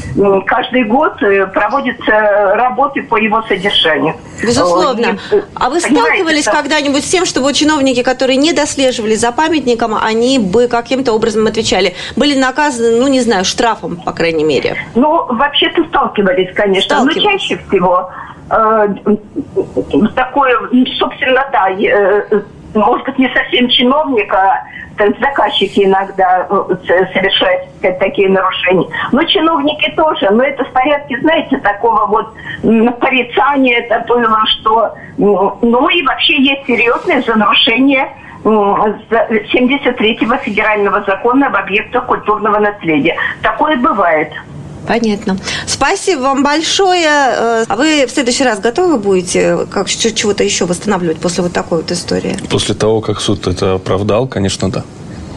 [0.46, 2.12] каждый год э, проводятся
[2.54, 4.14] работы по его содержанию.
[4.42, 5.18] Безусловно.
[5.32, 6.52] И, э, а вы сталкивались что...
[6.52, 11.46] когда-нибудь с тем, что вот чиновники, которые не дослеживали за памятником, они бы каким-то образом
[11.46, 11.94] отвечали?
[12.16, 14.76] Были наказаны, ну, не знаю, штрафом, по крайней мере?
[14.94, 16.96] Ну, вообще-то сталкивались, конечно.
[16.96, 17.24] Сталкивались.
[17.24, 18.10] Но чаще всего
[20.14, 20.54] такое,
[20.98, 22.42] собственно, да, э,
[22.74, 24.62] может быть, не совсем чиновник, а
[25.20, 26.76] заказчики иногда э,
[27.12, 28.88] совершают сказать, такие нарушения.
[29.12, 30.28] Но чиновники тоже.
[30.30, 32.34] Но это в порядке, знаете, такого вот
[33.00, 38.08] порицания было, что Ну и вообще есть серьезное за нарушение
[38.44, 43.16] 73-го федерального закона об объектах культурного наследия.
[43.42, 44.32] Такое бывает.
[44.86, 45.38] Понятно.
[45.66, 47.06] Спасибо вам большое.
[47.06, 51.78] Э, а вы в следующий раз готовы будете как чего-то еще восстанавливать после вот такой
[51.78, 52.36] вот истории?
[52.50, 54.84] После того, как суд это оправдал, конечно, да.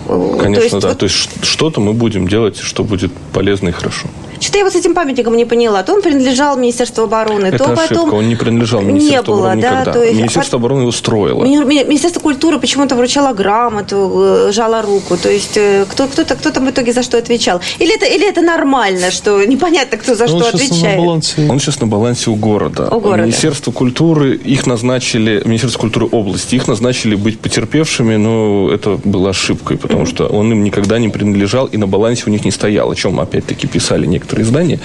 [0.07, 0.87] Конечно, то есть, да.
[0.89, 0.97] Вот...
[0.97, 4.07] То есть что-то мы будем делать, что будет полезно и хорошо.
[4.41, 5.83] Что-то я вот с этим памятником не поняла.
[5.83, 7.87] То он принадлежал Министерству обороны, Это то ошибка.
[7.89, 8.13] потом...
[8.13, 9.93] Он не принадлежал Министерству не было, обороны да, никогда.
[9.93, 10.17] То есть...
[10.17, 11.43] Министерство обороны его строило.
[11.45, 15.15] Министерство культуры почему-то вручало грамоту, э, жало руку.
[15.15, 17.61] То есть э, кто, кто-то, кто там в итоге за что отвечал?
[17.77, 20.97] Или это, или это нормально, что непонятно, кто за ну, что отвечает?
[20.97, 21.47] На балансе...
[21.47, 22.89] Он сейчас на балансе у города.
[22.89, 23.23] У города.
[23.23, 29.77] Министерство культуры, их назначили, Министерство культуры области, их назначили быть потерпевшими, но это была ошибкой,
[29.77, 32.95] потому что он им никогда не принадлежал и на балансе у них не стоял, о
[32.95, 34.79] чем опять-таки писали некоторые издания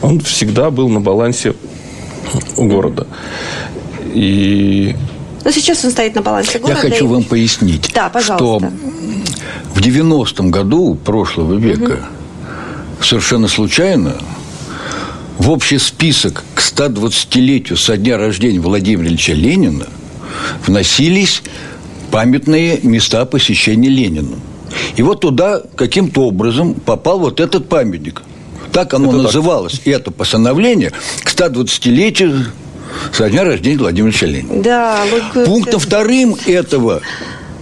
[0.00, 1.54] он всегда был на балансе
[2.56, 3.06] у города.
[4.14, 4.94] И
[5.44, 6.80] но сейчас он стоит на балансе города.
[6.84, 7.08] Я хочу и...
[7.08, 8.60] вам пояснить, да, что
[9.74, 13.04] в 90-м году прошлого века угу.
[13.04, 14.16] совершенно случайно
[15.38, 19.86] в общий список к 120-летию со дня рождения Владимира Ильича Ленина
[20.66, 21.42] вносились
[22.10, 24.36] памятные места посещения Ленина.
[24.96, 28.22] И вот туда каким-то образом попал вот этот памятник.
[28.72, 29.86] Так оно это называлось, так.
[29.86, 32.46] это постановление к 120-летию
[33.12, 34.62] со дня рождения Владимира Ленина.
[34.62, 35.04] Да,
[35.44, 37.02] Пунктом вторым этого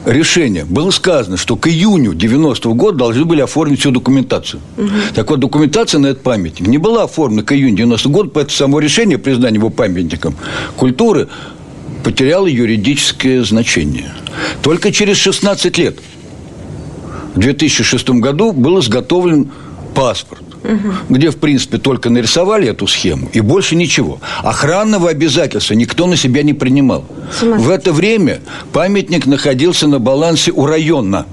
[0.07, 4.61] решения было сказано, что к июню 90-го года должны были оформить всю документацию.
[4.77, 4.88] Угу.
[5.14, 8.79] Так вот, документация на этот памятник не была оформлена к июню 90-го года, поэтому само
[8.79, 10.37] решение признания его памятником
[10.77, 11.29] культуры
[12.03, 14.12] потеряло юридическое значение.
[14.62, 15.99] Только через 16 лет,
[17.35, 19.51] в 2006 году, был изготовлен
[19.94, 20.92] паспорт угу.
[21.09, 24.20] где, в принципе, только нарисовали эту схему, и больше ничего.
[24.42, 27.05] Охранного обязательства никто на себя не принимал.
[27.40, 28.40] В это время
[28.73, 31.27] памятник находился на балансе у района.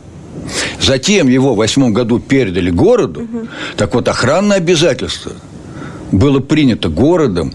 [0.80, 3.22] Затем его в восьмом году передали городу.
[3.22, 3.48] Угу.
[3.76, 5.34] Так вот, охранное обязательство
[6.12, 7.54] было принято городом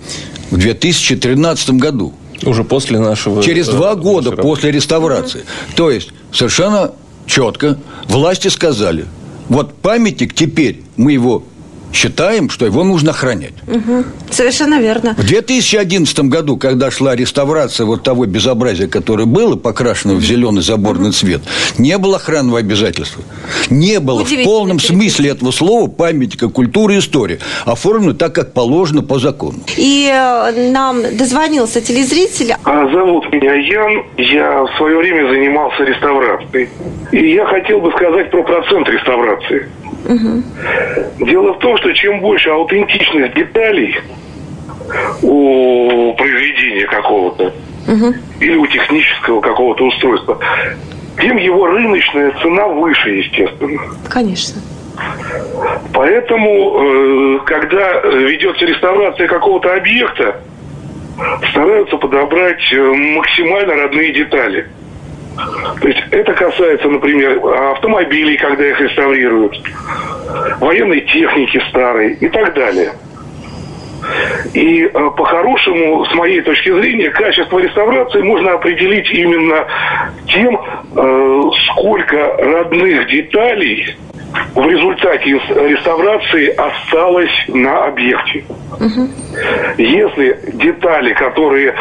[0.51, 2.13] в 2013 году.
[2.45, 3.43] Уже после нашего...
[3.43, 4.43] Через э, два года нашего...
[4.43, 5.41] после реставрации.
[5.41, 5.77] Угу.
[5.77, 6.93] То есть, совершенно
[7.27, 9.07] четко власти сказали,
[9.49, 11.45] вот памятник теперь, мы его
[11.93, 13.55] считаем, что его нужно охранять.
[13.67, 14.05] Угу.
[14.31, 15.15] Совершенно верно.
[15.17, 21.13] В 2011 году, когда шла реставрация вот того безобразия, которое было, покрашенного в зеленый заборный
[21.13, 21.43] цвет,
[21.79, 23.23] не было охранного обязательства.
[23.71, 27.39] Не было в полном смысле этого слова памятника культуры и истории.
[27.65, 29.59] Оформлено так, как положено по закону.
[29.77, 32.55] И э, нам дозвонился телезритель.
[32.65, 34.05] А зовут меня Ян.
[34.17, 36.69] Я в свое время занимался реставрацией.
[37.13, 39.69] И я хотел бы сказать про процент реставрации.
[40.05, 41.27] Угу.
[41.27, 43.97] Дело в том, что чем больше аутентичных деталей
[45.23, 47.53] у произведения какого-то
[47.89, 48.15] угу.
[48.41, 50.39] или у технического какого-то устройства,
[51.21, 53.81] тем его рыночная цена выше, естественно.
[54.09, 54.61] Конечно.
[55.93, 60.41] Поэтому, э, когда ведется реставрация какого-то объекта,
[61.51, 64.67] стараются подобрать э, максимально родные детали.
[65.81, 67.41] То есть это касается, например,
[67.73, 69.61] автомобилей, когда их реставрируют,
[70.61, 72.93] военной техники старой и так далее.
[74.53, 79.67] И э, по-хорошему, с моей точки зрения, качество реставрации можно определить именно
[80.27, 80.61] тем,
[80.97, 81.41] э,
[81.71, 83.97] сколько родных деталей
[84.55, 88.45] в результате реставрации осталось на объекте.
[88.81, 89.09] Угу.
[89.79, 91.75] Если детали, которые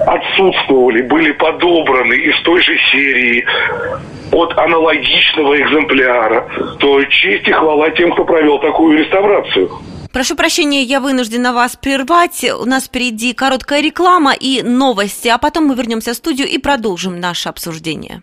[0.00, 3.44] отсутствовали, были подобраны из той же серии,
[4.30, 9.70] от аналогичного экземпляра, то честь и хвала тем, кто провел такую реставрацию.
[10.12, 12.44] Прошу прощения, я вынуждена вас прервать.
[12.60, 17.20] У нас впереди короткая реклама и новости, а потом мы вернемся в студию и продолжим
[17.20, 18.22] наше обсуждение.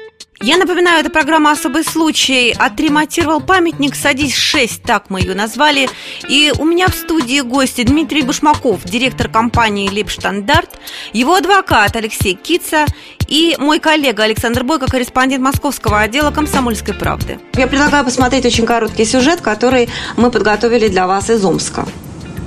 [0.43, 2.55] Я напоминаю, это программа «Особый случай».
[2.57, 5.87] Отремонтировал памятник «Садись 6», так мы ее назвали.
[6.27, 10.79] И у меня в студии гости Дмитрий Башмаков, директор компании «Липштандарт»,
[11.13, 12.87] его адвокат Алексей Кица
[13.27, 17.39] и мой коллега Александр Бойко, корреспондент московского отдела «Комсомольской правды».
[17.53, 21.85] Я предлагаю посмотреть очень короткий сюжет, который мы подготовили для вас из Омска.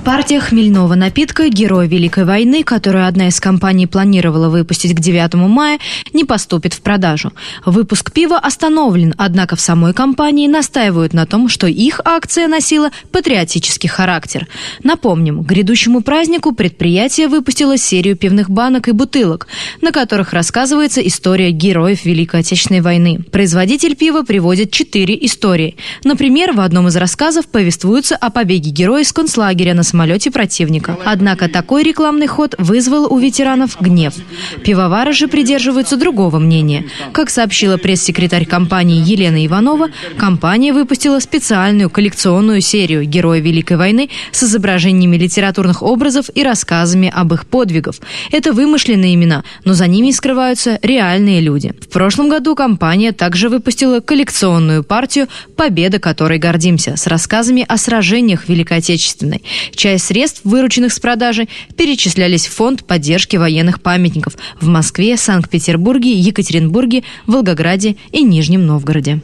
[0.05, 5.79] Партия хмельного напитка «Герой Великой войны», которую одна из компаний планировала выпустить к 9 мая,
[6.13, 7.33] не поступит в продажу.
[7.65, 13.89] Выпуск пива остановлен, однако в самой компании настаивают на том, что их акция носила патриотический
[13.89, 14.47] характер.
[14.83, 19.47] Напомним, к грядущему празднику предприятие выпустило серию пивных банок и бутылок,
[19.81, 23.21] на которых рассказывается история героев Великой Отечественной войны.
[23.31, 25.77] Производитель пива приводит четыре истории.
[26.03, 30.97] Например, в одном из рассказов повествуется о побеге героя из концлагеря на самолете противника.
[31.05, 34.13] Однако такой рекламный ход вызвал у ветеранов гнев.
[34.61, 36.83] Пивовары же придерживаются другого мнения.
[37.13, 44.43] Как сообщила пресс-секретарь компании Елена Иванова, компания выпустила специальную коллекционную серию «Герои Великой войны» с
[44.43, 47.95] изображениями литературных образов и рассказами об их подвигах.
[48.33, 51.73] Это вымышленные имена, но за ними скрываются реальные люди.
[51.79, 58.49] В прошлом году компания также выпустила коллекционную партию «Победа, которой гордимся» с рассказами о сражениях
[58.49, 59.41] Великой Отечественной.
[59.85, 67.03] Часть средств, вырученных с продажи, перечислялись в фонд поддержки военных памятников в Москве, Санкт-Петербурге, Екатеринбурге,
[67.27, 69.21] Волгограде и Нижнем Новгороде.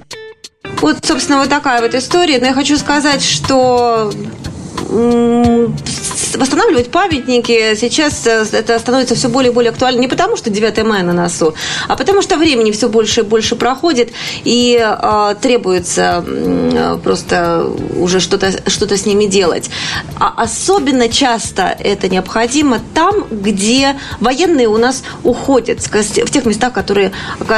[0.80, 2.38] Вот, собственно, вот такая вот история.
[2.38, 4.14] Но я хочу сказать, что
[6.38, 10.84] восстанавливать памятники сейчас э, это становится все более и более актуально не потому, что 9
[10.84, 11.54] мая на носу,
[11.88, 14.12] а потому что времени все больше и больше проходит
[14.44, 19.70] и э, требуется э, просто уже что-то что с ними делать.
[20.20, 27.14] А особенно часто это необходимо там, где военные у нас уходят, в тех местах, которые,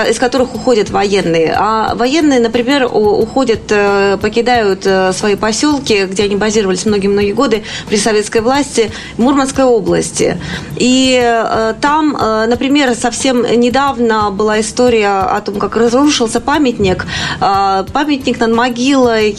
[0.09, 1.55] из которых уходят военные.
[1.57, 8.41] А военные, например, уходят, э, покидают свои поселки, где они базировались многие-многие годы при советской
[8.41, 10.37] власти Мурманской области.
[10.77, 17.05] И э, там, э, например, совсем недавно была история о том, как разрушился памятник.
[17.39, 19.31] Э, памятник над могилой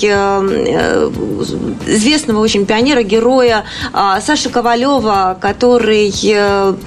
[1.86, 3.64] известного очень пионера, героя
[4.20, 6.78] Саши Ковалева, который в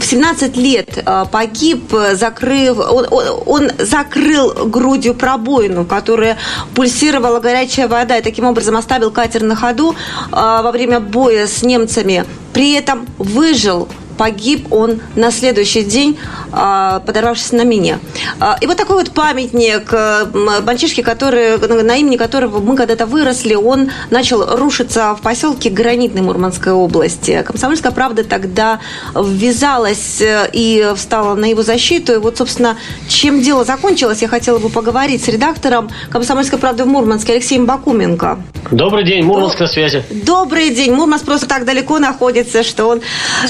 [0.00, 3.06] 17 лет погиб, закрыв, он,
[3.46, 6.36] он закрыл грудью пробоину, которая
[6.74, 9.83] пульсировала горячая вода, и таким образом оставил катер на ходу
[10.30, 12.24] во время боя с немцами.
[12.52, 16.43] При этом выжил погиб он на следующий день, а,
[17.04, 17.98] подорвавшись на мине.
[18.40, 20.26] А, и вот такой вот памятник э,
[20.62, 26.72] мальчишки, который, на имени которого мы когда-то выросли, он начал рушиться в поселке Гранитной Мурманской
[26.72, 27.42] области.
[27.46, 28.80] Комсомольская правда тогда
[29.14, 32.14] ввязалась э, и встала на его защиту.
[32.14, 32.76] И вот, собственно,
[33.08, 38.38] чем дело закончилось, я хотела бы поговорить с редактором Комсомольской правды в Мурманске Алексеем Бакуменко.
[38.70, 40.04] Добрый день, Мурманск на связи.
[40.10, 40.92] Добрый день.
[40.92, 43.02] Мурманск просто так далеко находится, что он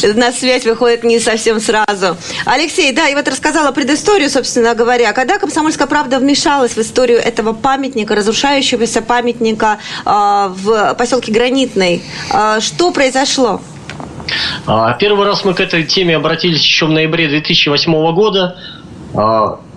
[0.03, 2.17] на связь выходит не совсем сразу.
[2.45, 5.13] Алексей, да, и вот рассказала предысторию, собственно говоря.
[5.13, 10.11] Когда «Комсомольская правда» вмешалась в историю этого памятника, разрушающегося памятника э,
[10.49, 12.03] в поселке Гранитный,
[12.33, 13.61] э, что произошло?
[14.67, 18.57] А, первый раз мы к этой теме обратились еще в ноябре 2008 года.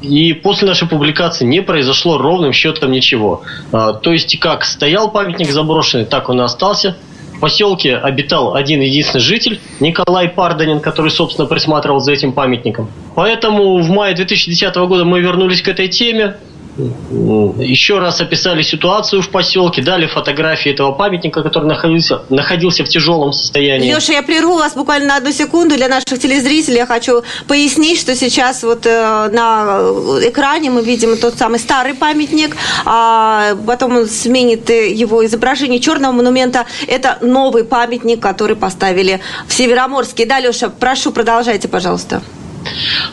[0.01, 3.43] И после нашей публикации не произошло ровным счетом ничего.
[3.71, 6.97] То есть как стоял памятник заброшенный, так он и остался–
[7.37, 12.89] в поселке обитал один единственный житель, Николай Парданин, который, собственно, присматривал за этим памятником.
[13.13, 16.37] Поэтому в мае 2010 года мы вернулись к этой теме,
[16.77, 23.33] еще раз описали ситуацию в поселке, дали фотографии этого памятника, который находился, находился в тяжелом
[23.33, 23.93] состоянии.
[23.93, 25.75] Леша, я прерву вас буквально на одну секунду.
[25.75, 29.79] Для наших телезрителей я хочу пояснить, что сейчас вот э, на
[30.23, 36.65] экране мы видим тот самый старый памятник, а потом он сменит его изображение черного монумента.
[36.87, 40.25] Это новый памятник, который поставили в Североморске.
[40.25, 42.21] Да, Леша, прошу, продолжайте, пожалуйста.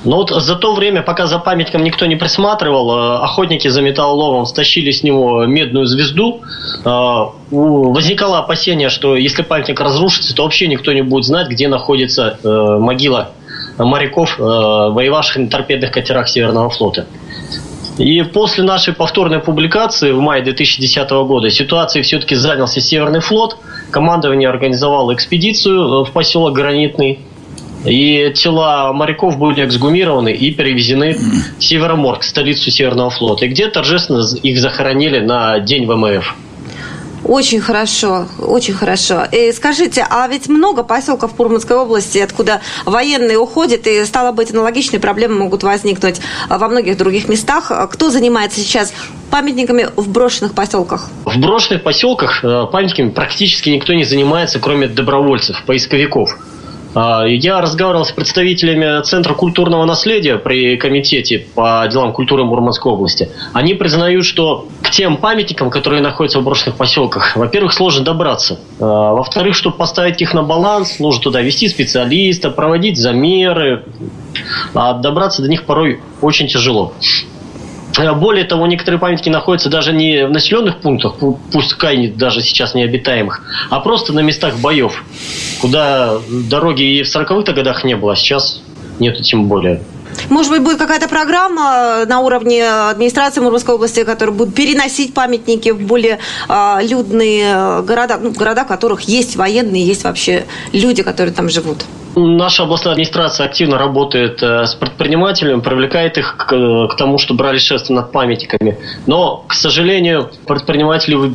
[0.04, 4.46] Но вот за то время, пока за памятником никто не присматривал, э, охотники за металлоломом
[4.46, 6.42] стащили с него медную звезду.
[6.84, 12.38] Э, возникало опасение, что если памятник разрушится, то вообще никто не будет знать, где находится
[12.42, 13.30] э, могила
[13.76, 17.06] моряков, воевавших на торпедных катерах Северного флота.
[17.98, 23.56] И после нашей повторной публикации в мае 2010 года ситуацией все-таки занялся Северный флот.
[23.90, 27.20] Командование организовало экспедицию в поселок Гранитный.
[27.84, 31.16] И тела моряков были эксгумированы и перевезены
[31.58, 36.34] в Североморск, столицу Северного флота, и где торжественно их захоронили на День ВМФ.
[37.24, 39.22] Очень хорошо, очень хорошо.
[39.32, 44.50] И скажите, а ведь много поселков в Пурманской области, откуда военные уходят, и стало быть,
[44.50, 46.20] аналогичные проблемы могут возникнуть
[46.50, 47.72] во многих других местах.
[47.92, 48.92] Кто занимается сейчас
[49.30, 51.08] памятниками в брошенных поселках?
[51.24, 56.36] В брошенных поселках э, памятниками практически никто не занимается, кроме добровольцев, поисковиков.
[56.94, 63.28] А, я разговаривал с представителями Центра культурного наследия при комитете по делам культуры Мурманской области.
[63.52, 68.61] Они признают, что к тем памятникам, которые находятся в брошенных поселках, во-первых, сложно добраться.
[68.80, 73.85] А, во-вторых, чтобы поставить их на баланс, нужно туда вести специалиста, проводить замеры.
[74.75, 76.92] А добраться до них порой очень тяжело.
[77.98, 81.14] Э, более того, некоторые памятники находятся даже не в населенных пунктах,
[81.52, 85.04] пускай даже сейчас необитаемых, а просто на местах боев,
[85.60, 88.62] куда дороги и в 40-х годах не было, а сейчас
[88.98, 89.82] нету тем более.
[90.30, 95.80] Может быть, будет какая-то программа на уровне администрации Мурманской области, которая будет переносить памятники в
[95.80, 101.48] более а, людные города, ну, города, в которых есть военные, есть вообще люди, которые там
[101.48, 101.84] живут?
[102.17, 107.58] Наша областная администрация активно работает э, с предпринимателями, привлекает их к, к тому, что брали
[107.58, 108.79] шествие над памятниками.
[109.06, 111.35] Но, к сожалению, предприниматели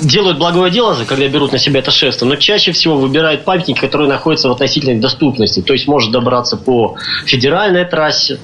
[0.00, 4.08] делают благое дело, когда берут на себя это шествие, но чаще всего выбирают памятники, которые
[4.08, 5.60] находятся в относительной доступности.
[5.60, 6.96] То есть может добраться по
[7.26, 8.38] федеральной трассе,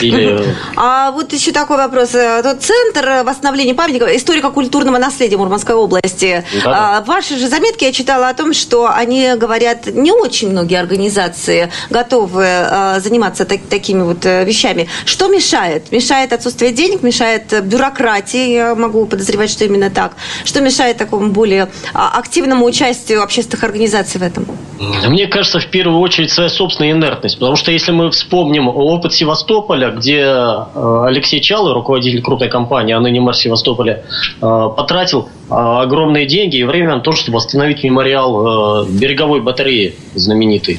[0.00, 0.54] или...
[0.76, 2.10] А вот еще такой вопрос.
[2.10, 6.44] Тот центр восстановления памятников историко-культурного наследия Мурманской области.
[6.64, 6.98] Да.
[6.98, 11.70] А, ваши же заметки я читала о том, что они говорят, не очень многие организации
[11.90, 14.88] готовы а, заниматься так, такими вот э, вещами.
[15.04, 15.90] Что мешает?
[15.92, 20.12] Мешает отсутствие денег, мешает бюрократии, я могу подозревать, что именно так.
[20.44, 24.46] Что мешает такому более а, активному участию общественных организаций в этом?
[24.78, 27.38] Мне кажется, в первую очередь своя собственная инертность.
[27.38, 33.00] Потому что если мы вспомним опыт Севастополя, где э, Алексей Чалы, руководитель крупной компании, а
[33.00, 34.02] ныне мэр Севастополя,
[34.40, 40.78] э, потратил э, огромные деньги и время на то, чтобы восстановить мемориал береговой батареи знаменитой.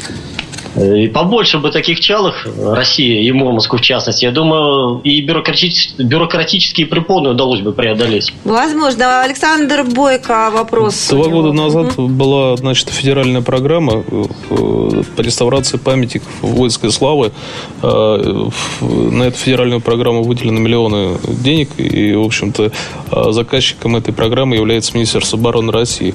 [0.76, 6.88] И побольше бы таких чалых России и Мурманску в частности, я думаю, и бюрократические, бюрократические
[6.88, 8.34] препоны удалось бы преодолеть.
[8.44, 9.22] Возможно.
[9.22, 11.10] Александр Бойко, вопрос.
[11.10, 12.08] Два года назад угу.
[12.08, 17.32] была, значит, федеральная программа э, по реставрации памятников воинской славы.
[17.82, 18.50] Э,
[18.82, 22.72] на эту федеральную программу выделены миллионы денег, и, в общем-то,
[23.12, 26.14] э, заказчиком этой программы является Министерство обороны России.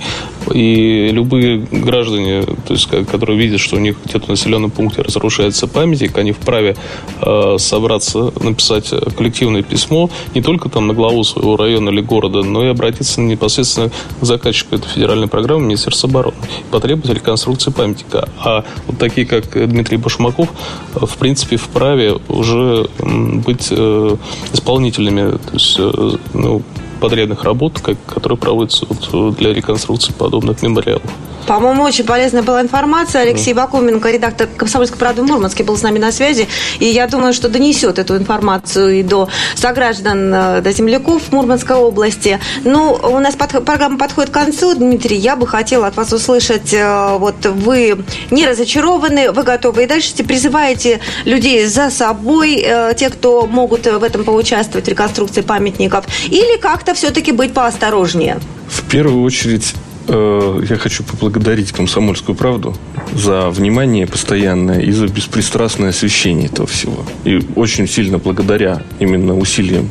[0.53, 5.67] И любые граждане, то есть, которые видят, что у них где-то на населенном пункте разрушается
[5.67, 6.77] памятник, они вправе
[7.21, 12.65] э, собраться, написать коллективное письмо не только там на главу своего района или города, но
[12.65, 13.91] и обратиться непосредственно
[14.21, 18.29] к заказчику этой федеральной программы Министерства обороны и потребовать реконструкции памятника.
[18.39, 20.49] А вот такие, как Дмитрий Башмаков,
[20.95, 24.17] в принципе, вправе уже быть э,
[24.53, 26.63] исполнительными, то есть э, ну,
[27.05, 31.03] подрядных работ, как, которые проводятся вот для реконструкции подобных мемориалов.
[31.47, 33.21] По-моему, очень полезная была информация.
[33.21, 33.57] Алексей mm.
[33.57, 36.49] Бакуменко, редактор «Комсомольской правды» в Мурманске, был с нами на связи.
[36.79, 42.41] И я думаю, что донесет эту информацию и до сограждан, э, до земляков Мурманской области.
[42.65, 44.75] Ну, у нас под, программа подходит к концу.
[44.75, 49.87] Дмитрий, я бы хотела от вас услышать, э, вот вы не разочарованы, вы готовы и
[49.87, 56.07] дальше призываете людей за собой, э, те, кто могут в этом поучаствовать, в реконструкции памятников,
[56.29, 58.39] или как-то все-таки быть поосторожнее?
[58.69, 59.75] В первую очередь
[60.07, 62.75] Э, я хочу поблагодарить «Комсомольскую правду»
[63.15, 67.05] за внимание постоянное и за беспристрастное освещение этого всего.
[67.25, 69.91] И очень сильно благодаря именно усилиям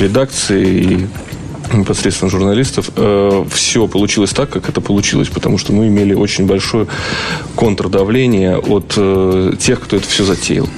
[0.00, 1.06] редакции и
[1.76, 6.88] непосредственно журналистов, э, все получилось так, как это получилось, потому что мы имели очень большое
[7.54, 10.68] контрдавление от э, тех, кто это все затеял.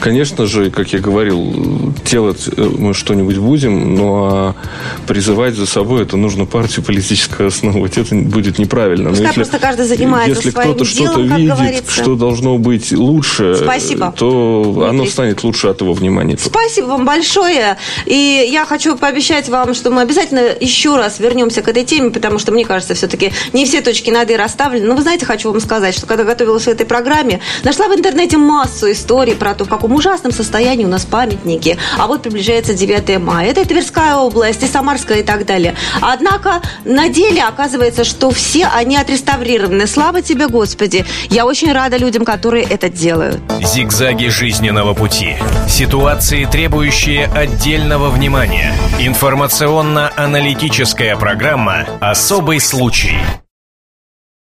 [0.00, 4.54] Конечно же, как я говорил, делать э, мы что-нибудь будем, но
[5.06, 7.98] призывать за собой это нужно партию политическую основывать.
[7.98, 9.10] Это будет неправильно.
[9.10, 11.90] Пускай но если, просто каждый занимается Если кто-то что-то видит, говорится.
[11.90, 14.14] что должно быть лучше, Спасибо.
[14.16, 14.88] то Дмитрий.
[14.88, 16.36] оно станет лучше от его внимания.
[16.38, 17.76] Спасибо вам большое.
[18.06, 22.38] И я хочу пообещать вам, что мы обязательно еще раз вернемся к этой теме, потому
[22.38, 24.86] что, мне кажется, все-таки не все точки над «и» расставлены.
[24.86, 28.36] Но вы знаете, хочу вам сказать, что когда готовилась к этой программе, нашла в интернете
[28.36, 31.78] массу историй про то, в каком ужасном состоянии у нас памятники.
[31.98, 33.50] А вот приближается 9 мая.
[33.50, 35.74] Это и Тверская область, и Самарская и так далее.
[36.00, 39.86] Однако на деле оказывается, что все они отреставрированы.
[39.86, 41.04] Слава тебе, Господи.
[41.30, 43.40] Я очень рада людям, которые это делают.
[43.62, 45.36] Зигзаги жизненного пути.
[45.68, 48.72] Ситуации, требующие отдельного внимания.
[48.98, 53.18] Информационно-аналитическая программа «Особый случай».